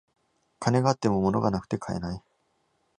[0.57, 2.23] 金があっても物がなくて買えない